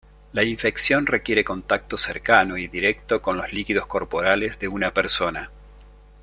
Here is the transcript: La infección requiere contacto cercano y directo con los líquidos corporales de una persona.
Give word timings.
La 0.33 0.41
infección 0.43 1.05
requiere 1.05 1.43
contacto 1.43 1.95
cercano 1.95 2.57
y 2.57 2.67
directo 2.67 3.21
con 3.21 3.37
los 3.37 3.53
líquidos 3.53 3.85
corporales 3.85 4.57
de 4.57 4.67
una 4.67 4.91
persona. 4.95 5.51